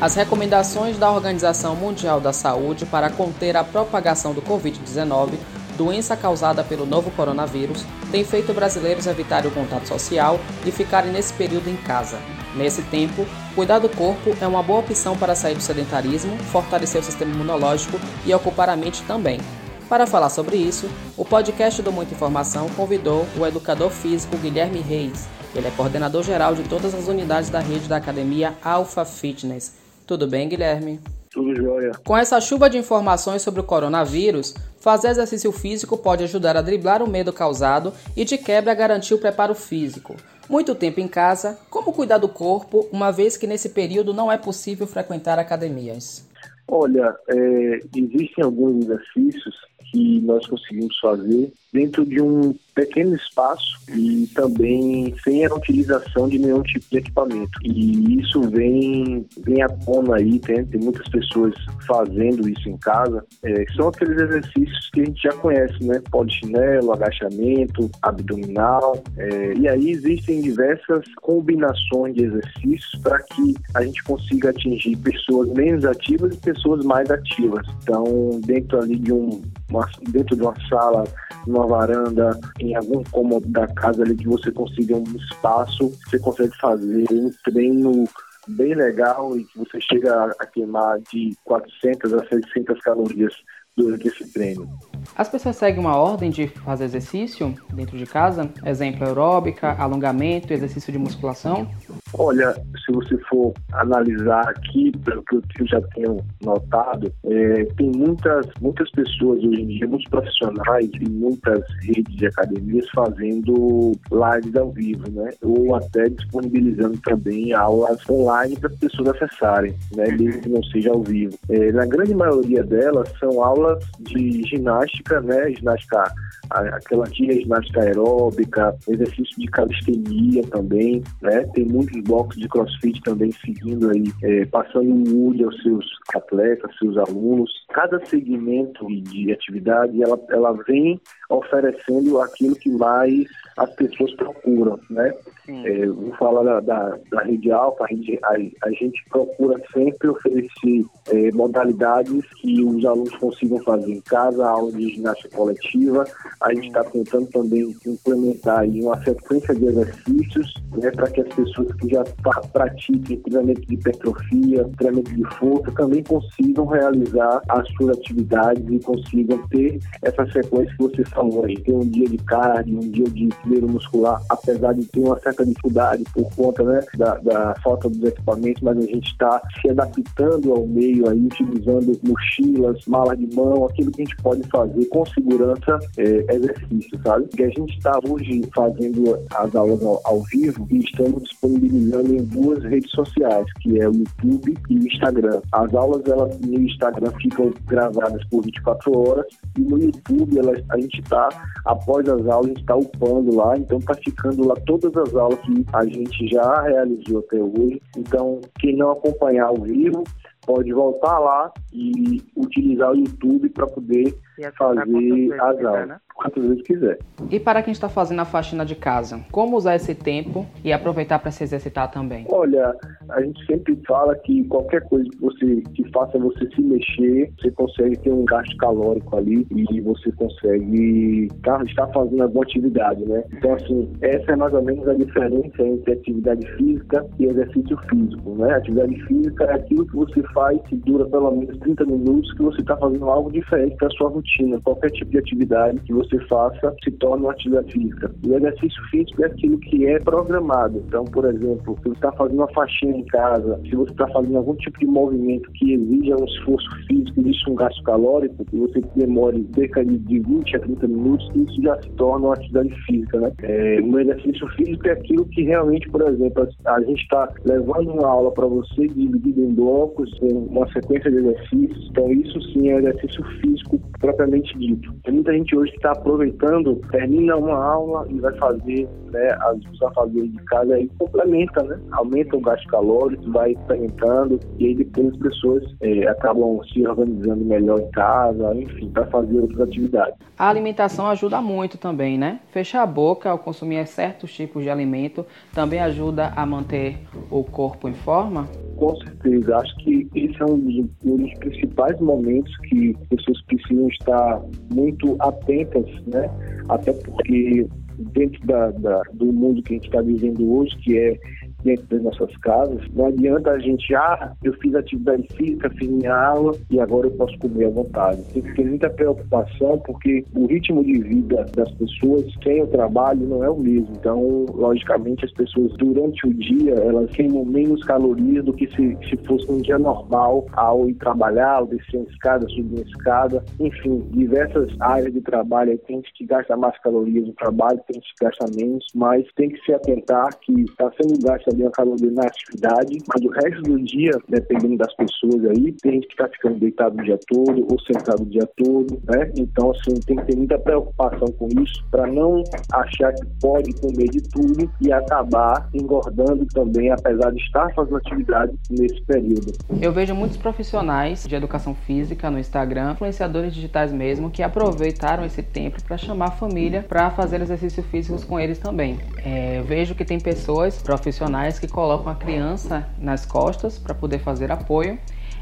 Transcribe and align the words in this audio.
As 0.00 0.14
recomendações 0.14 0.96
da 0.96 1.12
Organização 1.12 1.76
Mundial 1.76 2.22
da 2.22 2.32
Saúde 2.32 2.86
para 2.86 3.10
conter 3.10 3.54
a 3.54 3.62
propagação 3.62 4.32
do 4.32 4.40
Covid-19, 4.40 5.34
doença 5.76 6.16
causada 6.16 6.64
pelo 6.64 6.86
novo 6.86 7.10
coronavírus, 7.10 7.84
têm 8.10 8.24
feito 8.24 8.54
brasileiros 8.54 9.06
evitarem 9.06 9.50
o 9.50 9.54
contato 9.54 9.86
social 9.86 10.40
e 10.64 10.72
ficarem 10.72 11.12
nesse 11.12 11.34
período 11.34 11.68
em 11.68 11.76
casa. 11.76 12.18
Nesse 12.56 12.80
tempo, 12.84 13.26
cuidar 13.54 13.78
do 13.78 13.90
corpo 13.90 14.34
é 14.40 14.46
uma 14.46 14.62
boa 14.62 14.80
opção 14.80 15.18
para 15.18 15.34
sair 15.34 15.54
do 15.54 15.60
sedentarismo, 15.60 16.34
fortalecer 16.44 17.02
o 17.02 17.04
sistema 17.04 17.34
imunológico 17.34 18.00
e 18.24 18.32
ocupar 18.32 18.70
a 18.70 18.76
mente 18.76 19.02
também. 19.02 19.38
Para 19.86 20.06
falar 20.06 20.30
sobre 20.30 20.56
isso, 20.56 20.88
o 21.14 21.26
podcast 21.26 21.82
do 21.82 21.92
Muita 21.92 22.14
Informação 22.14 22.70
convidou 22.70 23.26
o 23.36 23.46
educador 23.46 23.90
físico 23.90 24.38
Guilherme 24.38 24.80
Reis. 24.80 25.28
Ele 25.54 25.68
é 25.68 25.70
coordenador 25.72 26.22
geral 26.22 26.54
de 26.54 26.62
todas 26.62 26.94
as 26.94 27.06
unidades 27.06 27.50
da 27.50 27.60
rede 27.60 27.86
da 27.86 27.96
academia 27.96 28.54
Alpha 28.64 29.04
Fitness 29.04 29.79
tudo 30.10 30.26
bem, 30.26 30.48
Guilherme? 30.48 30.98
Tudo 31.30 31.54
jóia. 31.54 31.92
Com 32.04 32.16
essa 32.16 32.40
chuva 32.40 32.68
de 32.68 32.76
informações 32.76 33.42
sobre 33.42 33.60
o 33.60 33.64
coronavírus, 33.64 34.52
fazer 34.80 35.10
exercício 35.10 35.52
físico 35.52 35.96
pode 35.96 36.24
ajudar 36.24 36.56
a 36.56 36.60
driblar 36.60 37.00
o 37.00 37.08
medo 37.08 37.32
causado 37.32 37.92
e, 38.16 38.24
de 38.24 38.36
quebra, 38.36 38.74
garantir 38.74 39.14
o 39.14 39.18
preparo 39.18 39.54
físico. 39.54 40.16
Muito 40.48 40.74
tempo 40.74 40.98
em 40.98 41.06
casa, 41.06 41.56
como 41.70 41.92
cuidar 41.92 42.18
do 42.18 42.28
corpo, 42.28 42.88
uma 42.90 43.12
vez 43.12 43.36
que 43.36 43.46
nesse 43.46 43.68
período 43.68 44.12
não 44.12 44.32
é 44.32 44.36
possível 44.36 44.84
frequentar 44.84 45.38
academias? 45.38 46.28
Olha, 46.66 47.14
é, 47.28 47.78
existem 47.94 48.42
alguns 48.42 48.84
exercícios 48.84 49.54
que 49.92 50.20
nós 50.22 50.44
conseguimos 50.44 50.98
fazer 50.98 51.52
dentro 51.72 52.04
de 52.04 52.20
um 52.20 52.54
pequeno 52.74 53.14
espaço 53.14 53.78
e 53.94 54.26
também 54.34 55.14
sem 55.22 55.44
a 55.44 55.54
utilização 55.54 56.28
de 56.28 56.38
nenhum 56.38 56.62
tipo 56.62 56.86
de 56.90 56.98
equipamento. 56.98 57.58
E 57.62 58.20
isso 58.20 58.40
vem, 58.42 59.26
vem 59.44 59.62
à 59.62 59.68
tona 59.68 60.16
aí, 60.16 60.38
tem, 60.38 60.64
tem 60.64 60.80
muitas 60.80 61.08
pessoas 61.08 61.54
fazendo 61.86 62.48
isso 62.48 62.68
em 62.68 62.76
casa. 62.78 63.24
É, 63.42 63.64
são 63.76 63.88
aqueles 63.88 64.20
exercícios 64.20 64.90
que 64.92 65.00
a 65.02 65.04
gente 65.04 65.22
já 65.22 65.32
conhece, 65.34 65.84
né? 65.84 66.00
Polichinelo, 66.10 66.92
agachamento, 66.92 67.90
abdominal. 68.02 69.02
É, 69.16 69.54
e 69.54 69.68
aí 69.68 69.90
existem 69.90 70.40
diversas 70.40 71.04
combinações 71.16 72.14
de 72.14 72.24
exercícios 72.24 73.00
para 73.02 73.20
que 73.22 73.54
a 73.74 73.84
gente 73.84 74.02
consiga 74.04 74.50
atingir 74.50 74.96
pessoas 74.96 75.48
menos 75.50 75.84
ativas 75.84 76.34
e 76.34 76.38
pessoas 76.38 76.84
mais 76.84 77.10
ativas. 77.10 77.66
Então, 77.82 78.04
dentro 78.44 78.80
ali 78.80 78.96
de 78.96 79.12
um, 79.12 79.42
uma, 79.68 79.88
dentro 80.10 80.36
de 80.36 80.42
uma 80.42 80.54
sala, 80.68 81.04
numa 81.46 81.66
varanda, 81.66 82.38
em 82.58 82.74
algum 82.74 83.02
cômodo 83.04 83.48
da 83.48 83.66
casa 83.68 84.02
ali 84.02 84.16
que 84.16 84.28
você 84.28 84.50
consiga 84.50 84.96
um 84.96 85.04
espaço, 85.16 85.92
você 86.06 86.18
consegue 86.18 86.56
fazer 86.58 87.06
um 87.10 87.30
treino 87.44 88.04
bem 88.48 88.74
legal 88.74 89.36
e 89.36 89.44
que 89.44 89.58
você 89.58 89.80
chega 89.80 90.34
a 90.38 90.46
queimar 90.46 90.98
de 91.12 91.36
400 91.44 92.14
a 92.14 92.26
600 92.26 92.80
calorias 92.80 93.34
durante 93.76 94.08
esse 94.08 94.32
treino. 94.32 94.68
As 95.16 95.28
pessoas 95.28 95.56
seguem 95.56 95.80
uma 95.80 95.96
ordem 95.96 96.30
de 96.30 96.48
fazer 96.48 96.84
exercício 96.84 97.54
dentro 97.72 97.96
de 97.96 98.06
casa? 98.06 98.50
Exemplo, 98.64 99.06
aeróbica, 99.06 99.72
alongamento, 99.72 100.52
exercício 100.52 100.92
de 100.92 100.98
musculação? 100.98 101.68
Olha, 102.14 102.52
se 102.84 102.92
você 102.92 103.16
for 103.28 103.52
analisar 103.72 104.48
aqui, 104.48 104.92
pelo 105.04 105.22
que 105.22 105.62
eu 105.62 105.66
já 105.66 105.80
tenho 105.94 106.18
notado, 106.42 107.12
é, 107.24 107.64
tem 107.76 107.90
muitas, 107.94 108.46
muitas 108.60 108.90
pessoas 108.90 109.38
hoje 109.44 109.62
em 109.62 109.66
dia, 109.66 109.86
muitos 109.86 110.08
profissionais 110.08 110.90
e 111.00 111.08
muitas 111.08 111.62
redes 111.82 112.16
de 112.16 112.26
academias 112.26 112.88
fazendo 112.94 113.92
lives 114.10 114.56
ao 114.56 114.72
vivo, 114.72 115.10
né? 115.12 115.30
Ou 115.42 115.74
até 115.74 116.08
disponibilizando 116.08 116.98
também 117.04 117.52
aulas 117.52 117.98
online 118.08 118.56
para 118.56 118.70
as 118.70 118.78
pessoas 118.78 119.08
acessarem, 119.08 119.74
né? 119.94 120.06
Mesmo 120.08 120.42
que 120.42 120.48
não 120.48 120.62
seja 120.64 120.90
ao 120.90 121.02
vivo. 121.02 121.38
É, 121.48 121.70
na 121.72 121.86
grande 121.86 122.14
maioria 122.14 122.64
delas 122.64 123.08
são 123.20 123.42
aulas 123.42 123.84
de 124.00 124.42
ginástica, 124.48 125.20
né? 125.20 125.50
Ginástica 125.52 126.12
aquela 126.50 127.06
antiga 127.06 127.34
ginástica 127.34 127.82
aeróbica, 127.82 128.76
exercício 128.88 129.38
de 129.38 129.46
calistenia 129.46 130.42
também, 130.50 131.02
né? 131.22 131.42
Tem 131.54 131.64
muitos 131.66 132.00
blocos 132.02 132.36
de 132.36 132.48
crossfit 132.48 133.00
também 133.02 133.32
seguindo 133.32 133.90
aí, 133.90 134.04
é, 134.22 134.44
passando 134.46 134.90
um 134.90 135.28
olho 135.28 135.46
aos 135.46 135.62
seus 135.62 135.86
atletas, 136.14 136.70
seus 136.78 136.96
alunos. 136.96 137.50
Cada 137.72 138.04
segmento 138.06 138.86
de 138.86 139.32
atividade, 139.32 140.02
ela, 140.02 140.18
ela 140.30 140.52
vem 140.66 141.00
oferecendo 141.28 142.20
aquilo 142.20 142.56
que 142.56 142.70
mais 142.70 143.26
as 143.56 143.70
pessoas 143.74 144.12
procuram, 144.14 144.78
né? 144.90 145.12
É, 145.48 145.86
vou 145.86 146.12
falar 146.14 146.44
da, 146.44 146.60
da, 146.60 146.98
da 147.10 147.22
rede 147.22 147.50
alfa, 147.50 147.84
a 147.84 147.88
gente, 147.88 148.18
a, 148.22 148.66
a 148.66 148.70
gente 148.70 149.04
procura 149.10 149.60
sempre 149.72 150.08
oferecer 150.08 150.84
é, 151.08 151.32
modalidades 151.32 152.24
que 152.40 152.64
os 152.64 152.84
alunos 152.84 153.14
consigam 153.16 153.58
fazer 153.64 153.92
em 153.92 154.00
casa, 154.02 154.48
aula 154.48 154.70
de 154.72 154.94
ginástica 154.94 155.36
coletiva. 155.36 156.04
A 156.40 156.54
gente 156.54 156.68
está 156.68 156.84
tentando 156.84 157.26
também 157.26 157.74
implementar 157.84 158.60
aí 158.60 158.80
uma 158.80 159.02
sequência 159.02 159.54
de 159.54 159.64
exercícios 159.66 160.54
né, 160.76 160.90
para 160.92 161.10
que 161.10 161.20
as 161.20 161.34
pessoas 161.34 161.72
que 161.74 161.88
já 161.88 162.04
pratiquem 162.52 163.20
treinamento 163.20 163.62
de 163.62 163.74
hipertrofia, 163.74 164.70
treinamento 164.78 165.14
de 165.14 165.24
força, 165.36 165.72
também 165.72 166.02
consigam 166.04 166.66
realizar 166.66 167.42
as 167.60 167.68
suas 167.74 167.98
atividades 167.98 168.64
e 168.68 168.78
consigam 168.80 169.38
ter 169.48 169.80
essa 170.02 170.24
sequência 170.30 170.74
que 170.76 170.82
você 170.82 171.04
falou 171.06 171.44
aí, 171.44 171.58
ter 171.60 171.72
um 171.72 171.88
dia 171.88 172.08
de 172.08 172.18
carne, 172.18 172.76
um 172.76 172.90
dia 172.90 173.04
de 173.04 173.28
treino 173.42 173.68
muscular, 173.68 174.22
apesar 174.28 174.74
de 174.74 174.84
ter 174.86 175.00
uma 175.00 175.18
certa 175.20 175.40
certa 175.40 175.44
dificuldade 175.44 176.04
por 176.12 176.28
conta 176.34 176.62
né, 176.62 176.80
da, 176.96 177.14
da 177.16 177.54
falta 177.62 177.88
dos 177.88 178.02
equipamentos, 178.02 178.62
mas 178.62 178.76
a 178.76 178.82
gente 178.82 179.10
está 179.10 179.40
se 179.60 179.70
adaptando 179.70 180.52
ao 180.52 180.66
meio 180.66 181.08
aí, 181.08 181.26
utilizando 181.26 181.98
mochilas, 182.02 182.84
malas 182.86 183.18
de 183.18 183.34
mão, 183.34 183.64
aquilo 183.64 183.90
que 183.90 184.02
a 184.02 184.04
gente 184.04 184.16
pode 184.22 184.42
fazer 184.48 184.84
com 184.86 185.06
segurança, 185.06 185.78
é, 185.96 186.34
exercício, 186.34 187.00
sabe? 187.02 187.26
Que 187.28 187.44
a 187.44 187.48
gente 187.48 187.76
está 187.76 187.98
hoje 188.08 188.42
fazendo 188.54 189.18
as 189.34 189.54
aulas 189.54 189.82
ao, 189.82 190.00
ao, 190.04 190.20
vivo 190.24 190.66
e 190.70 190.78
estamos 190.78 191.22
disponibilizando 191.24 192.14
em 192.14 192.24
duas 192.24 192.62
redes 192.64 192.90
sociais, 192.90 193.46
que 193.60 193.80
é 193.80 193.88
o 193.88 193.92
YouTube 193.92 194.56
e 194.68 194.78
o 194.78 194.86
Instagram. 194.86 195.40
As 195.52 195.74
aulas 195.74 196.02
elas 196.06 196.38
no 196.40 196.60
Instagram 196.60 197.10
ficam 197.20 197.49
gravadas 197.66 198.24
por 198.28 198.42
24 198.44 198.98
horas 198.98 199.26
e 199.58 199.60
no 199.62 199.78
YouTube 199.78 200.38
elas, 200.38 200.62
a 200.70 200.78
gente 200.78 201.00
está, 201.00 201.28
após 201.64 202.08
as 202.08 202.26
aulas, 202.26 202.46
a 202.46 202.48
gente 202.48 202.60
está 202.60 202.76
upando 202.76 203.34
lá, 203.34 203.56
então 203.56 203.78
está 203.78 203.94
ficando 203.94 204.46
lá 204.46 204.54
todas 204.66 204.94
as 204.96 205.14
aulas 205.14 205.38
que 205.40 205.64
a 205.72 205.84
gente 205.84 206.28
já 206.28 206.62
realizou 206.62 207.20
até 207.20 207.36
hoje. 207.36 207.80
Então, 207.96 208.40
quem 208.58 208.76
não 208.76 208.92
acompanhar 208.92 209.46
ao 209.46 209.56
vivo, 209.56 210.04
pode 210.46 210.72
voltar 210.72 211.18
lá 211.18 211.52
e 211.72 212.22
utilizar 212.36 212.92
o 212.92 212.96
YouTube 212.96 213.48
para 213.50 213.66
poder 213.66 214.14
fazer 214.52 215.32
as 215.40 215.64
aulas. 215.64 215.88
Né? 215.88 216.00
quantas 216.20 216.44
vezes 216.44 216.62
quiser. 216.62 216.98
E 217.30 217.40
para 217.40 217.62
quem 217.62 217.72
está 217.72 217.88
fazendo 217.88 218.20
a 218.20 218.24
faxina 218.24 218.64
de 218.64 218.74
casa, 218.74 219.20
como 219.32 219.56
usar 219.56 219.76
esse 219.76 219.94
tempo 219.94 220.46
e 220.62 220.72
aproveitar 220.72 221.18
para 221.18 221.30
se 221.30 221.42
exercitar 221.42 221.90
também? 221.90 222.26
Olha, 222.28 222.74
a 223.08 223.22
gente 223.22 223.44
sempre 223.46 223.80
fala 223.86 224.14
que 224.16 224.44
qualquer 224.44 224.82
coisa 224.82 225.08
que 225.08 225.18
você 225.18 225.62
que 225.74 225.90
faça 225.90 226.18
você 226.18 226.48
se 226.54 226.60
mexer, 226.60 227.32
você 227.40 227.50
consegue 227.52 227.98
ter 227.98 228.12
um 228.12 228.24
gasto 228.24 228.56
calórico 228.58 229.16
ali 229.16 229.46
e 229.50 229.80
você 229.80 230.12
consegue 230.12 231.28
estar, 231.34 231.64
estar 231.64 231.86
fazendo 231.88 232.22
alguma 232.22 232.44
atividade, 232.44 233.04
né? 233.06 233.24
Então, 233.32 233.54
assim, 233.54 233.90
essa 234.02 234.32
é 234.32 234.36
mais 234.36 234.52
ou 234.52 234.62
menos 234.62 234.86
a 234.88 234.94
diferença 234.94 235.62
entre 235.62 235.92
atividade 235.92 236.46
física 236.56 237.06
e 237.18 237.24
exercício 237.24 237.78
físico, 237.88 238.34
né? 238.36 238.54
Atividade 238.54 239.00
física 239.06 239.44
é 239.44 239.54
aquilo 239.54 239.86
que 239.86 239.96
você 239.96 240.22
faz 240.34 240.60
que 240.62 240.76
dura 240.76 241.06
pelo 241.06 241.30
menos 241.30 241.56
30 241.58 241.86
minutos, 241.86 242.32
que 242.34 242.42
você 242.42 242.60
está 242.60 242.76
fazendo 242.76 243.08
algo 243.08 243.32
diferente 243.32 243.76
da 243.76 243.88
sua 243.90 244.10
rotina. 244.10 244.29
Qualquer 244.64 244.90
tipo 244.90 245.10
de 245.10 245.18
atividade 245.18 245.80
que 245.80 245.92
você 245.92 246.18
faça 246.26 246.74
se 246.82 246.90
torna 246.92 247.24
uma 247.24 247.32
atividade 247.32 247.72
física. 247.72 248.10
O 248.26 248.34
exercício 248.34 248.82
físico 248.90 249.22
é 249.22 249.26
aquilo 249.26 249.58
que 249.58 249.86
é 249.86 249.98
programado. 249.98 250.82
Então, 250.86 251.04
por 251.04 251.24
exemplo, 251.24 251.76
se 251.78 251.88
você 251.88 251.94
está 251.94 252.12
fazendo 252.12 252.38
uma 252.38 252.52
faxina 252.52 252.96
em 252.96 253.04
casa, 253.04 253.60
se 253.64 253.74
você 253.74 253.90
está 253.90 254.06
fazendo 254.08 254.38
algum 254.38 254.54
tipo 254.54 254.78
de 254.78 254.86
movimento 254.86 255.50
que 255.52 255.74
exija 255.74 256.16
um 256.20 256.24
esforço 256.24 256.68
físico, 256.86 257.20
existe 257.20 257.50
um 257.50 257.54
gasto 257.54 257.82
calórico, 257.82 258.44
e 258.52 258.56
você 258.56 258.80
demore 258.96 259.46
cerca 259.54 259.84
de 259.84 260.20
20 260.20 260.56
a 260.56 260.60
30 260.60 260.88
minutos, 260.88 261.30
isso 261.34 261.62
já 261.62 261.80
se 261.82 261.90
torna 261.90 262.26
uma 262.26 262.34
atividade 262.34 262.74
física, 262.86 263.20
né? 263.20 263.32
É, 263.42 263.80
um 263.82 263.98
exercício 263.98 264.46
físico 264.48 264.88
é 264.88 264.92
aquilo 264.92 265.24
que 265.26 265.42
realmente, 265.42 265.88
por 265.90 266.02
exemplo, 266.02 266.48
a 266.66 266.80
gente 266.80 267.02
está 267.02 267.32
levando 267.44 267.92
uma 267.92 268.08
aula 268.08 268.30
para 268.32 268.46
você 268.46 268.86
dividido 268.88 269.40
em 269.40 269.54
blocos, 269.54 270.10
em 270.22 270.32
uma 270.32 270.70
sequência 270.72 271.10
de 271.10 271.18
exercícios, 271.18 271.88
então 271.90 272.10
isso 272.12 272.40
sim 272.52 272.68
é 272.70 272.78
exercício 272.78 273.24
físico 273.40 273.80
propriamente 274.00 274.58
dito. 274.58 274.92
Tem 275.04 275.14
muita 275.14 275.32
gente 275.32 275.54
hoje 275.56 275.70
que 275.72 275.76
está 275.76 275.92
aproveitando, 275.92 276.76
termina 276.90 277.36
uma 277.36 277.54
aula 277.54 278.06
e 278.08 278.18
vai 278.18 278.34
fazer 278.38 278.88
né, 279.12 279.38
os 279.70 279.82
afazeres 279.82 280.32
de 280.32 280.44
casa 280.44 280.80
e 280.80 280.88
complementa, 280.98 281.62
né? 281.62 281.78
Aumenta 281.92 282.36
o 282.36 282.40
gasto 282.40 282.66
calórico, 282.68 283.30
vai 283.30 283.52
incrementando 283.52 284.40
e 284.58 284.66
aí 284.66 284.74
depois 284.74 285.08
as 285.08 285.16
pessoas 285.18 285.64
é, 285.82 286.08
acabam 286.08 286.60
se 286.72 286.86
organizando 286.86 287.44
melhor 287.44 287.80
em 287.80 287.90
casa, 287.90 288.54
enfim, 288.54 288.90
para 288.90 289.06
fazer 289.06 289.38
outras 289.38 289.60
atividades. 289.60 290.14
A 290.38 290.48
alimentação 290.48 291.06
ajuda 291.06 291.40
muito 291.42 291.76
também, 291.76 292.16
né? 292.16 292.40
Fechar 292.50 292.82
a 292.82 292.86
boca 292.86 293.30
ao 293.30 293.38
consumir 293.38 293.86
certos 293.86 294.32
tipos 294.32 294.62
de 294.62 294.70
alimento 294.70 295.26
também 295.54 295.80
ajuda 295.80 296.32
a 296.34 296.46
manter 296.46 296.98
o 297.30 297.44
corpo 297.44 297.88
em 297.88 297.94
forma? 297.94 298.48
Com 298.80 298.96
certeza. 298.96 299.58
Acho 299.58 299.76
que 299.76 300.08
esse 300.14 300.40
é 300.40 300.44
um 300.46 300.58
dos, 300.58 300.90
um 301.04 301.16
dos 301.18 301.34
principais 301.34 302.00
momentos 302.00 302.56
que 302.68 302.96
as 302.98 303.08
pessoas 303.08 303.42
precisam 303.42 303.88
estar 303.88 304.42
muito 304.74 305.16
atentas, 305.20 305.84
né? 306.06 306.30
Até 306.66 306.94
porque 306.94 307.68
dentro 308.14 308.46
da, 308.46 308.70
da, 308.70 309.02
do 309.12 309.26
mundo 309.26 309.62
que 309.62 309.74
a 309.74 309.76
gente 309.76 309.86
está 309.86 310.00
vivendo 310.00 310.50
hoje, 310.50 310.74
que 310.78 310.96
é 310.96 311.20
dentro 311.62 311.86
das 311.86 312.02
nossas 312.02 312.36
casas. 312.38 312.80
Não 312.94 313.06
adianta 313.06 313.50
a 313.50 313.58
gente, 313.58 313.94
ah, 313.94 314.32
eu 314.42 314.52
fiz 314.54 314.74
atividade 314.74 315.26
física, 315.34 315.70
fiz 315.70 315.88
minha 315.88 316.14
aula 316.14 316.56
e 316.70 316.80
agora 316.80 317.06
eu 317.06 317.12
posso 317.12 317.38
comer 317.38 317.66
à 317.66 317.70
vontade. 317.70 318.22
Tem 318.32 318.42
que 318.42 318.54
ter 318.54 318.64
muita 318.64 318.90
preocupação 318.90 319.78
porque 319.78 320.24
o 320.34 320.46
ritmo 320.46 320.84
de 320.84 321.00
vida 321.00 321.46
das 321.54 321.70
pessoas 321.72 322.24
sem 322.42 322.62
o 322.62 322.66
trabalho 322.66 323.26
não 323.26 323.44
é 323.44 323.50
o 323.50 323.58
mesmo. 323.58 323.88
Então, 323.98 324.46
logicamente, 324.54 325.24
as 325.24 325.32
pessoas 325.32 325.72
durante 325.76 326.26
o 326.26 326.34
dia 326.34 326.74
elas 326.74 327.10
queimam 327.10 327.44
menos 327.44 327.82
calorias 327.84 328.44
do 328.44 328.52
que 328.52 328.66
se, 328.68 328.96
se 329.08 329.16
fosse 329.26 329.50
um 329.50 329.58
dia 329.58 329.78
normal 329.78 330.46
ao 330.52 330.88
ir 330.88 330.94
trabalhar, 330.94 331.56
ao 331.56 331.66
descer 331.66 331.96
uma 331.96 332.10
escada, 332.10 332.48
subir 332.48 332.80
uma 332.80 332.82
escada. 332.82 333.44
Enfim, 333.58 334.04
diversas 334.10 334.68
áreas 334.80 335.12
de 335.12 335.20
trabalho. 335.20 335.78
Tem 335.86 336.00
que 336.02 336.24
gasta 336.26 336.56
mais 336.56 336.78
calorias 336.80 337.26
no 337.26 337.32
trabalho, 337.34 337.80
tem 337.86 338.00
que 338.00 338.08
gasta 338.20 338.46
menos, 338.54 338.86
mas 338.94 339.24
tem 339.34 339.48
que 339.48 339.60
se 339.64 339.72
atentar 339.72 340.38
que 340.40 340.52
está 340.62 340.90
sendo 341.00 341.22
gasto 341.22 341.49
ali 341.50 341.66
a 341.66 341.70
caloria 341.70 342.10
na 342.10 342.22
atividade, 342.22 342.98
mas 343.06 343.24
o 343.24 343.28
resto 343.30 343.62
do 343.62 343.82
dia, 343.82 344.12
dependendo 344.28 344.78
das 344.78 344.94
pessoas 344.94 345.44
aí, 345.44 345.72
tem 345.72 345.92
gente 345.92 346.06
que 346.06 346.14
está 346.14 346.28
ficando 346.28 346.58
deitado 346.58 346.98
o 346.98 347.04
dia 347.04 347.18
todo 347.28 347.66
ou 347.70 347.80
sentado 347.80 348.22
o 348.22 348.26
dia 348.26 348.48
todo, 348.56 349.00
né? 349.08 349.32
Então, 349.36 349.70
assim, 349.70 349.94
tem 350.06 350.16
que 350.16 350.24
ter 350.26 350.36
muita 350.36 350.58
preocupação 350.58 351.28
com 351.38 351.48
isso 351.62 351.84
para 351.90 352.06
não 352.06 352.42
achar 352.72 353.12
que 353.14 353.26
pode 353.40 353.72
comer 353.80 354.08
de 354.08 354.22
tudo 354.22 354.70
e 354.80 354.92
acabar 354.92 355.68
engordando 355.74 356.46
também, 356.46 356.90
apesar 356.90 357.30
de 357.30 357.40
estar 357.40 357.72
fazendo 357.74 357.96
atividade 357.96 358.52
nesse 358.70 359.00
período. 359.02 359.52
Eu 359.80 359.92
vejo 359.92 360.14
muitos 360.14 360.36
profissionais 360.36 361.24
de 361.26 361.34
educação 361.34 361.74
física 361.74 362.30
no 362.30 362.38
Instagram, 362.38 362.92
influenciadores 362.92 363.54
digitais 363.54 363.92
mesmo, 363.92 364.30
que 364.30 364.42
aproveitaram 364.42 365.24
esse 365.24 365.42
tempo 365.42 365.82
para 365.82 365.96
chamar 365.96 366.28
a 366.28 366.32
família 366.32 366.84
para 366.88 367.10
fazer 367.10 367.40
exercícios 367.40 367.84
físicos 367.86 368.24
com 368.24 368.38
eles 368.38 368.58
também. 368.58 368.98
É, 369.24 369.62
vejo 369.62 369.94
que 369.94 370.04
tem 370.04 370.18
pessoas 370.18 370.80
profissionais 370.82 371.39
profissionais 371.40 371.58
que 371.58 371.66
colocam 371.66 372.12
a 372.12 372.14
criança 372.14 372.86
nas 372.98 373.24
costas 373.24 373.78
para 373.78 373.94
poder 373.94 374.18
fazer 374.18 374.52
apoio. 374.52 374.98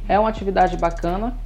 É 0.09 0.19
uma 0.19 0.29
atividade 0.29 0.77
bacana, 0.77 1.37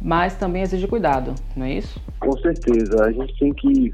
mas 0.00 0.36
também 0.36 0.62
exige 0.62 0.86
cuidado, 0.86 1.34
não 1.56 1.64
é 1.64 1.72
isso? 1.72 2.00
Com 2.20 2.36
certeza. 2.38 3.04
A 3.04 3.12
gente 3.12 3.36
tem 3.38 3.52
que 3.52 3.92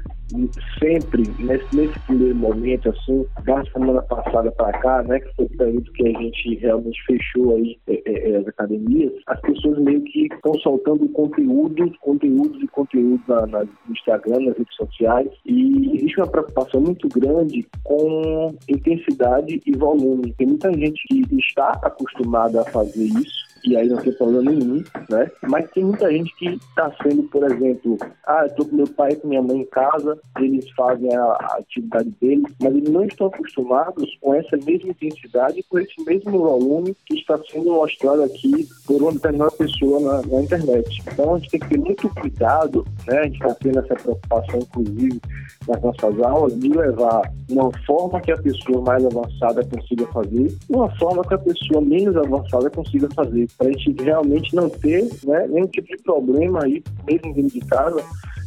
sempre, 0.79 1.23
nesse, 1.39 1.75
nesse 1.75 1.99
primeiro 2.01 2.35
momento, 2.35 2.89
assim, 2.89 3.25
da 3.43 3.63
semana 3.65 4.01
passada 4.03 4.51
para 4.51 4.77
cá, 4.79 5.03
né, 5.03 5.19
que 5.19 5.35
foi 5.35 5.45
o 5.45 5.57
período 5.57 5.91
que 5.93 6.07
a 6.07 6.19
gente 6.19 6.55
realmente 6.55 7.03
fechou 7.05 7.55
aí 7.55 7.77
é, 7.87 8.01
é, 8.05 8.31
é 8.31 8.37
as 8.37 8.47
academias, 8.47 9.13
as 9.27 9.39
pessoas 9.41 9.79
meio 9.79 10.01
que 10.03 10.27
estão 10.31 10.53
soltando 10.55 11.07
conteúdos, 11.09 11.97
conteúdos 11.97 12.61
e 12.61 12.67
conteúdos 12.67 13.27
na, 13.27 13.45
na, 13.47 13.63
no 13.63 13.91
Instagram, 13.91 14.39
nas 14.41 14.57
redes 14.57 14.75
sociais, 14.75 15.29
e 15.45 15.95
existe 15.95 16.19
uma 16.19 16.27
preocupação 16.27 16.81
muito 16.81 17.07
grande 17.09 17.67
com 17.83 18.55
intensidade 18.67 19.61
e 19.65 19.77
volume. 19.77 20.33
Tem 20.37 20.47
muita 20.47 20.71
gente 20.73 21.01
que 21.07 21.35
está 21.37 21.71
acostumada 21.83 22.61
a 22.61 22.65
fazer 22.65 23.05
isso, 23.05 23.48
e 23.65 23.75
aí 23.75 23.87
não 23.87 23.97
tem 23.97 24.13
problema 24.13 24.51
nenhum, 24.51 24.83
né? 25.09 25.31
Mas 25.47 25.69
tem 25.71 25.83
muita 25.83 26.11
gente 26.11 26.35
que 26.35 26.47
está 26.47 26.91
sendo, 27.03 27.23
por 27.23 27.43
exemplo, 27.51 27.97
ah, 28.25 28.45
eu 28.47 28.55
tô 28.55 28.65
com 28.65 28.75
meu 28.75 28.87
pai 28.87 29.11
e 29.11 29.15
com 29.15 29.27
minha 29.27 29.41
mãe 29.41 29.59
em 29.59 29.65
casa, 29.65 30.17
eles 30.39 30.69
fazem 30.71 31.13
a, 31.15 31.23
a 31.23 31.57
atividade 31.59 32.11
deles, 32.21 32.45
mas 32.61 32.75
eles 32.75 32.89
não 32.89 33.03
estão 33.03 33.27
acostumados 33.27 34.17
com 34.21 34.33
essa 34.33 34.57
mesma 34.57 34.91
intensidade, 34.91 35.63
com 35.69 35.79
esse 35.79 35.93
mesmo 36.05 36.39
volume 36.39 36.95
que 37.05 37.15
está 37.15 37.39
sendo 37.51 37.71
mostrado 37.71 38.23
aqui 38.23 38.67
por 38.85 39.01
uma 39.01 39.11
determinada 39.11 39.51
pessoa 39.51 39.99
na, 39.99 40.27
na 40.27 40.41
internet. 40.41 41.01
Então 41.11 41.35
a 41.35 41.39
gente 41.39 41.51
tem 41.51 41.59
que 41.59 41.69
ter 41.69 41.79
muito 41.79 42.09
cuidado, 42.09 42.85
né? 43.07 43.19
A 43.19 43.23
gente 43.23 43.41
está 43.41 43.53
tendo 43.55 43.79
essa 43.79 43.95
preocupação, 43.95 44.59
inclusive, 44.59 45.21
nas 45.67 45.81
nossas 45.81 46.19
aulas, 46.21 46.59
de 46.59 46.69
levar 46.69 47.31
uma 47.49 47.71
forma 47.85 48.21
que 48.21 48.31
a 48.31 48.37
pessoa 48.37 48.81
mais 48.81 49.05
avançada 49.05 49.65
consiga 49.65 50.05
fazer, 50.07 50.55
uma 50.69 50.89
forma 50.97 51.23
que 51.23 51.33
a 51.33 51.37
pessoa 51.37 51.81
menos 51.81 52.15
avançada 52.15 52.69
consiga 52.69 53.07
fazer 53.13 53.48
para 53.57 53.67
a 53.67 53.71
gente 53.71 54.03
realmente 54.03 54.55
não 54.55 54.69
ter 54.69 55.07
né, 55.23 55.47
nenhum 55.47 55.67
tipo 55.67 55.87
de 55.87 56.03
problema 56.03 56.63
aí, 56.63 56.83
mesmo 57.05 57.33
dentro 57.33 57.59
de 57.59 57.65
casa, 57.67 58.03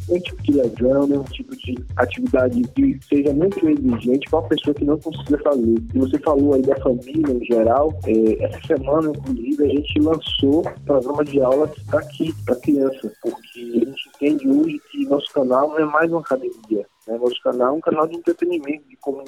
nenhum 0.08 0.20
tipo 0.20 0.42
de 0.42 0.52
lesão, 0.52 1.06
nenhum 1.06 1.24
tipo 1.24 1.56
de 1.56 1.74
atividade 1.96 2.62
que 2.74 2.98
seja 3.08 3.32
muito 3.32 3.68
exigente 3.68 4.28
para 4.30 4.40
uma 4.40 4.48
pessoa 4.48 4.74
que 4.74 4.84
não 4.84 4.98
consiga 4.98 5.38
fazer. 5.38 5.74
E 5.94 5.98
você 5.98 6.18
falou 6.18 6.54
aí 6.54 6.62
da 6.62 6.76
família 6.76 7.32
em 7.32 7.44
geral, 7.44 7.92
é, 8.06 8.44
essa 8.44 8.60
semana, 8.66 9.10
inclusive, 9.10 9.64
a 9.64 9.68
gente 9.68 10.00
lançou 10.00 10.60
um 10.60 10.84
programa 10.84 11.24
de 11.24 11.40
aulas 11.40 11.70
aqui 11.92 12.34
para 12.44 12.56
criança, 12.56 13.12
porque 13.22 13.60
a 13.60 13.84
gente 13.84 14.08
entende 14.16 14.48
hoje 14.48 14.80
que 14.90 15.04
nosso 15.06 15.32
canal 15.32 15.68
não 15.68 15.78
é 15.78 15.84
mais 15.84 16.10
uma 16.10 16.20
academia, 16.20 16.86
né? 17.06 17.18
Nosso 17.18 17.40
canal 17.42 17.74
é 17.74 17.78
um 17.78 17.80
canal 17.80 18.06
de 18.06 18.16
entretenimento, 18.16 18.88
de 18.88 18.96
comunicação, 18.96 19.21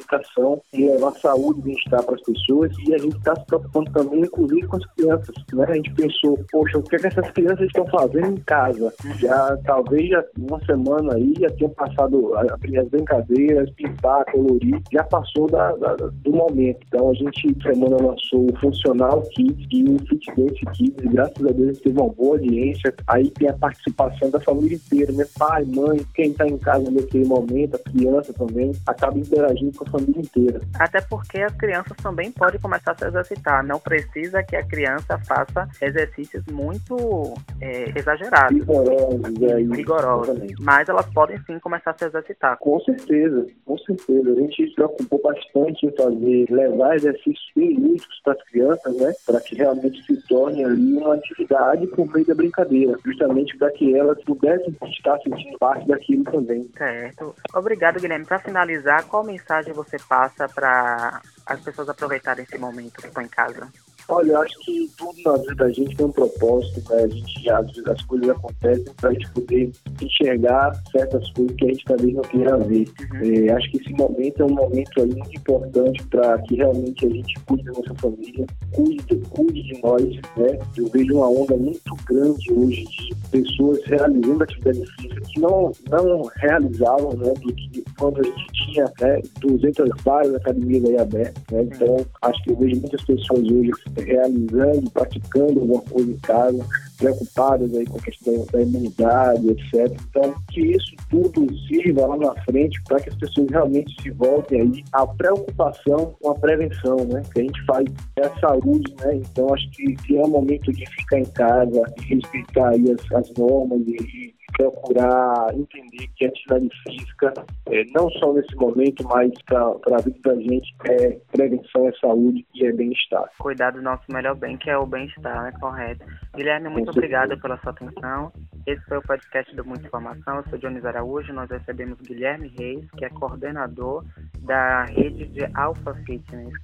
e 0.72 0.86
levar 0.86 1.12
saúde 1.12 1.60
e 1.60 1.62
bem-estar 1.62 2.02
para 2.04 2.14
as 2.14 2.22
pessoas. 2.22 2.72
E 2.86 2.94
a 2.94 2.98
gente 2.98 3.16
está 3.16 3.34
se 3.36 3.46
preocupando 3.46 3.90
também, 3.92 4.20
inclusive, 4.20 4.66
com 4.66 4.76
as 4.76 4.86
crianças. 4.94 5.34
Né? 5.52 5.64
A 5.68 5.74
gente 5.74 5.94
pensou, 5.94 6.38
poxa, 6.50 6.78
o 6.78 6.82
que, 6.82 6.96
é 6.96 6.98
que 6.98 7.06
essas 7.06 7.30
crianças 7.30 7.66
estão 7.66 7.86
fazendo 7.86 8.26
em 8.26 8.36
casa? 8.42 8.92
Já, 9.18 9.56
talvez, 9.64 10.08
já 10.08 10.24
uma 10.38 10.64
semana 10.64 11.14
aí, 11.14 11.34
já 11.38 11.50
tinham 11.50 11.70
passado 11.70 12.34
as 12.36 12.88
brincadeiras, 12.88 13.70
pintar, 13.70 14.24
colorir, 14.26 14.80
já 14.92 15.04
passou 15.04 15.48
da, 15.48 15.72
da, 15.72 15.94
do 15.94 16.32
momento. 16.32 16.78
Então, 16.86 17.10
a 17.10 17.14
gente, 17.14 17.56
semana, 17.62 17.96
lançou 17.96 18.46
o 18.50 18.56
Funcional 18.60 19.22
Kids 19.34 19.66
e 19.70 19.84
o 19.84 19.98
Fit 20.06 20.26
Dance 20.36 20.64
e 20.80 21.08
graças 21.08 21.46
a 21.46 21.52
Deus, 21.52 21.78
teve 21.78 21.98
uma 21.98 22.10
boa 22.10 22.36
audiência. 22.36 22.94
Aí 23.06 23.30
tem 23.30 23.48
a 23.48 23.54
participação 23.54 24.30
da 24.30 24.40
família 24.40 24.76
inteira, 24.76 25.12
né? 25.12 25.24
Pai, 25.38 25.64
mãe, 25.64 26.00
quem 26.14 26.30
está 26.30 26.46
em 26.46 26.58
casa 26.58 26.90
naquele 26.90 27.26
momento 27.26 27.74
a 27.74 27.90
criança 27.90 28.32
também, 28.32 28.72
acaba 28.86 29.18
interagindo 29.18 29.76
com 29.76 29.84
a 29.84 29.90
família 29.99 30.20
inteira. 30.20 30.61
Até 30.79 31.00
porque 31.00 31.38
as 31.38 31.55
crianças 31.55 31.96
também 32.02 32.31
podem 32.32 32.61
começar 32.61 32.93
a 32.93 32.94
se 32.96 33.06
exercitar. 33.06 33.64
Não 33.64 33.79
precisa 33.79 34.43
que 34.43 34.56
a 34.56 34.64
criança 34.64 35.19
faça 35.19 35.69
exercícios 35.81 36.44
muito 36.46 37.35
é, 37.61 37.93
exagerados. 37.96 38.58
Rigorosos, 38.58 39.43
é, 39.43 39.56
rigorosos. 39.76 40.55
Mas 40.61 40.88
elas 40.88 41.06
podem 41.12 41.38
sim 41.44 41.58
começar 41.58 41.93
a 41.93 41.99
se 41.99 42.06
exercitar. 42.06 42.58
Com 42.58 42.81
certeza, 42.81 43.46
com 43.64 43.79
certeza. 43.79 44.31
A 44.31 44.35
gente 44.35 44.69
se 44.69 44.75
preocupou 44.75 45.20
bastante 45.23 45.87
em 45.87 45.96
fazer, 45.96 46.46
levar 46.50 46.96
exercícios 46.96 47.44
lúdicos 47.56 48.20
para 48.25 48.32
as 48.32 48.43
crianças, 48.44 48.96
né? 48.96 49.13
Para 49.27 49.41
que 49.41 49.55
realmente 49.55 50.03
se 50.05 50.17
torne 50.29 50.65
ali 50.65 50.96
uma 50.96 51.15
atividade 51.15 51.86
por 51.89 52.13
meio 52.13 52.27
da 52.27 52.34
brincadeira. 52.34 52.98
Justamente 53.05 53.56
para 53.56 53.70
que 53.72 53.96
elas 53.96 54.22
pudessem 54.24 54.77
estar 54.86 55.19
sentindo 55.20 55.58
parte 55.58 55.86
daquilo 55.86 56.24
também. 56.24 56.69
Certo. 56.77 57.34
Obrigado, 57.55 58.01
Guilherme. 58.01 58.24
Para 58.24 58.39
finalizar, 58.39 59.05
qual 59.06 59.24
mensagem 59.24 59.72
você 59.72 59.83
passa 59.98 60.48
para 60.48 61.20
as 61.46 61.60
pessoas 61.60 61.88
aproveitarem 61.88 62.44
esse 62.44 62.58
momento 62.58 63.00
que 63.00 63.06
estão 63.06 63.22
em 63.22 63.29
casa? 63.29 63.70
Olha, 64.08 64.32
eu 64.32 64.43
acho 64.43 64.58
que 64.61 64.91
tudo 64.99 65.15
na 65.25 65.37
vida 65.39 65.55
da 65.55 65.70
gente 65.70 65.96
tem 65.96 66.06
um 66.06 66.13
propósito, 66.13 66.82
né? 66.91 67.05
A 67.05 67.08
gente, 67.08 67.51
às 67.51 67.67
vezes, 67.69 67.87
as 67.87 68.03
coisas 68.03 68.29
acontecem 68.29 68.94
para 68.96 69.11
a 69.11 69.13
gente 69.13 69.31
poder 69.31 69.73
enxergar 70.03 70.82
certas 70.93 71.31
coisas 71.31 71.56
que 71.56 71.65
a 71.65 71.69
gente 71.69 71.84
talvez 71.87 72.15
não 72.15 72.23
queira 72.23 72.58
ver. 72.58 72.84
Uhum. 73.13 73.49
É, 73.49 73.53
acho 73.53 73.70
que 73.70 73.79
esse 73.79 73.93
momento 73.94 74.43
é 74.43 74.44
um 74.44 74.55
momento 74.55 75.01
aí 75.01 75.06
muito 75.06 75.39
importante 75.39 76.06
para 76.08 76.39
que 76.43 76.56
realmente 76.56 77.06
a 77.06 77.08
gente 77.08 77.34
cuide 77.46 77.65
da 77.65 77.73
nossa 77.73 77.94
família, 77.94 78.46
cuide, 78.75 79.17
cuide 79.31 79.63
de 79.63 79.82
nós, 79.82 80.05
né? 80.37 80.58
Eu 80.77 80.87
vejo 80.89 81.15
uma 81.15 81.29
onda 81.29 81.56
muito 81.56 81.94
grande 82.06 82.53
hoje 82.53 82.84
de 82.84 83.15
pessoas 83.31 83.82
realizando 83.87 84.43
atividade 84.44 84.84
física 85.01 85.20
que 85.23 85.41
não, 85.41 85.73
não 85.91 86.23
realizavam, 86.37 87.17
né? 87.17 87.32
Do 87.41 87.55
que 87.55 87.84
quando 87.99 88.20
a 88.20 88.23
gente 88.23 88.46
tinha 88.53 88.84
né, 89.01 89.20
200 89.41 89.89
várias 90.05 90.34
academias 90.34 90.84
aí 90.84 90.99
abertas, 90.99 91.43
né? 91.51 91.63
Então, 91.63 91.96
acho 92.20 92.43
que 92.43 92.51
eu 92.51 92.56
vejo 92.56 92.81
muitas 92.81 93.03
pessoas 93.05 93.41
hoje 93.51 93.70
realizando, 94.03 94.91
praticando 94.91 95.60
alguma 95.60 95.82
coisa 95.82 96.10
em 96.10 96.19
casa, 96.19 96.67
preocupadas 96.96 97.74
aí 97.74 97.86
com 97.86 97.98
a 97.98 98.03
questão 98.03 98.46
da 98.53 98.63
imunidade, 98.63 99.51
etc. 99.51 99.96
Então, 100.08 100.34
que 100.51 100.60
isso 100.60 100.94
tudo 101.10 101.46
sirva 101.67 102.06
lá 102.06 102.17
na 102.17 102.44
frente 102.44 102.81
para 102.84 103.01
que 103.01 103.10
as 103.10 103.17
pessoas 103.17 103.51
realmente 103.51 103.94
se 104.03 104.10
voltem 104.10 104.60
aí 104.60 104.84
à 104.93 105.06
preocupação 105.06 106.15
com 106.20 106.31
a 106.31 106.34
prevenção, 106.34 106.96
né? 107.06 107.22
Que 107.32 107.41
a 107.41 107.43
gente 107.43 107.65
faz 107.65 107.86
é 108.17 108.27
a 108.27 108.41
saúde, 108.41 108.94
né? 109.01 109.17
Então, 109.17 109.53
acho 109.53 109.69
que 109.70 110.17
é 110.17 110.22
o 110.22 110.29
momento 110.29 110.72
de 110.72 110.86
ficar 110.86 111.19
em 111.19 111.27
casa, 111.27 111.82
respeitar 112.03 112.70
aí 112.70 112.91
as, 112.91 113.13
as 113.13 113.32
normas 113.36 113.81
e 113.86 114.34
procurar 114.56 115.55
entender 115.55 116.08
que 116.17 116.25
a 116.25 116.29
atividade 116.29 116.69
física, 116.82 117.32
é, 117.67 117.84
não 117.94 118.08
só 118.11 118.32
nesse 118.32 118.55
momento, 118.56 119.05
mas 119.05 119.31
para 119.46 119.96
a 119.96 120.01
vida 120.01 120.19
da 120.25 120.34
gente, 120.37 120.75
é 120.84 121.19
prevenção, 121.32 121.89
é 121.89 121.93
saúde 122.01 122.46
e 122.55 122.67
é 122.67 122.73
bem-estar. 122.73 123.29
Cuidar 123.39 123.73
do 123.73 123.82
nosso 123.82 124.05
melhor 124.11 124.34
bem, 124.34 124.56
que 124.56 124.70
é 124.70 124.79
o 124.79 124.87
bem-estar, 124.87 125.43
né? 125.43 125.53
Correto. 125.61 126.05
Guilherme, 126.37 126.69
muito 126.69 126.91
obrigado 126.91 127.39
pela 127.41 127.58
sua 127.58 127.73
atenção. 127.73 128.32
Esse 128.67 128.82
foi 128.87 128.99
o 128.99 129.03
podcast 129.03 129.55
do 129.55 129.65
Muita 129.65 129.87
Informação. 129.87 130.37
Eu 130.37 130.44
sou 130.49 130.58
Jones 130.58 130.84
Araújo. 130.84 131.32
Nós 131.32 131.51
recebemos 131.51 132.01
Guilherme 132.01 132.49
Reis, 132.58 132.91
que 132.93 133.05
é 133.05 133.11
coordenador 133.11 134.05
da 134.41 134.84
rede 134.84 135.27
de 135.27 135.44
Alpha 135.55 135.94
Fitness. 136.06 136.55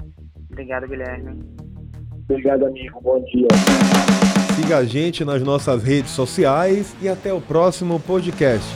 Obrigado, 0.51 0.89
Guilherme. 0.89 1.60
Obrigado, 2.31 2.65
amigo. 2.65 3.01
Bom 3.01 3.21
dia. 3.25 3.49
Siga 4.55 4.79
a 4.79 4.85
gente 4.85 5.25
nas 5.25 5.43
nossas 5.43 5.83
redes 5.83 6.13
sociais 6.13 6.95
e 7.03 7.09
até 7.09 7.33
o 7.33 7.41
próximo 7.41 7.99
podcast. 7.99 8.69